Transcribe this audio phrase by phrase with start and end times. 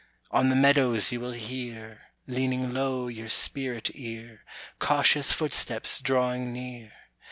[0.31, 4.43] "On the meadows you will hear, Leaning low your spirit ear,
[4.79, 6.91] Cautious footsteps drawing near.